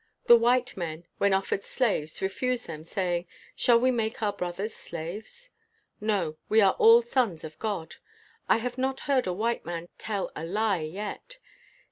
[0.25, 5.51] The white men, when offered slaves, refuse them, saying,' Shall we make our brothers slaves'?
[5.99, 7.97] No; we are all sons of God.'
[8.49, 11.37] I have not heard a white man tell a lie yet.